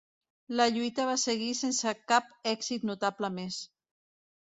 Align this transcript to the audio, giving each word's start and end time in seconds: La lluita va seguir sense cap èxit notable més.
La 0.59 0.65
lluita 0.77 1.05
va 1.09 1.19
seguir 1.25 1.51
sense 1.61 1.95
cap 2.15 2.35
èxit 2.57 2.91
notable 2.93 3.35
més. 3.41 3.65